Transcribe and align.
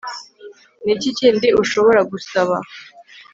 Ni 0.83 0.91
iki 0.95 1.09
kindi 1.19 1.47
ushobora 1.61 2.01
gusaba 2.11 2.55